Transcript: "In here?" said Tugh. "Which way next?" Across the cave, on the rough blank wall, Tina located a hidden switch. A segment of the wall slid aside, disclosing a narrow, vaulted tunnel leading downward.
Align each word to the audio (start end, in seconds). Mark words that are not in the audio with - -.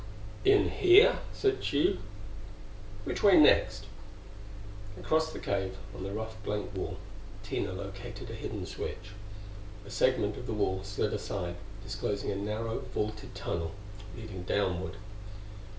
"In 0.43 0.71
here?" 0.71 1.19
said 1.31 1.61
Tugh. 1.61 1.99
"Which 3.03 3.21
way 3.21 3.39
next?" 3.39 3.85
Across 4.99 5.31
the 5.31 5.37
cave, 5.37 5.77
on 5.95 6.01
the 6.01 6.11
rough 6.11 6.41
blank 6.43 6.73
wall, 6.75 6.97
Tina 7.43 7.71
located 7.71 8.31
a 8.31 8.33
hidden 8.33 8.65
switch. 8.65 9.11
A 9.85 9.91
segment 9.91 10.37
of 10.37 10.47
the 10.47 10.53
wall 10.55 10.81
slid 10.83 11.13
aside, 11.13 11.57
disclosing 11.83 12.31
a 12.31 12.35
narrow, 12.35 12.79
vaulted 12.95 13.35
tunnel 13.35 13.73
leading 14.17 14.41
downward. 14.41 14.95